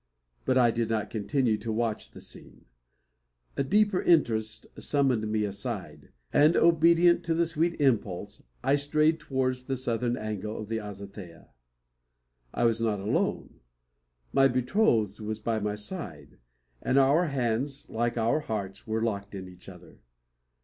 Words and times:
But 0.45 0.57
I 0.57 0.71
did 0.71 0.89
not 0.89 1.11
continue 1.11 1.59
to 1.59 1.71
watch 1.71 2.09
the 2.09 2.21
scene. 2.21 2.65
A 3.55 3.63
deeper 3.63 4.01
interest 4.01 4.65
summoned 4.81 5.31
me 5.31 5.43
aside; 5.43 6.09
and, 6.33 6.55
obedient 6.55 7.23
to 7.25 7.35
the 7.35 7.45
sweet 7.45 7.79
impulse, 7.79 8.41
I 8.63 8.77
strayed 8.77 9.19
towards 9.19 9.65
the 9.65 9.77
southern 9.77 10.17
angle 10.17 10.57
of 10.57 10.69
the 10.69 10.79
azotea. 10.79 11.49
I 12.51 12.63
was 12.63 12.81
not 12.81 12.99
alone. 12.99 13.59
My 14.33 14.47
betrothed 14.47 15.19
was 15.19 15.37
by 15.37 15.59
my 15.59 15.75
side; 15.75 16.39
and 16.81 16.97
our 16.97 17.27
hands, 17.27 17.87
like 17.87 18.17
our 18.17 18.39
hearts, 18.39 18.87
were 18.87 19.03
locked 19.03 19.35
in 19.35 19.47
each 19.47 19.69
other. 19.69 19.99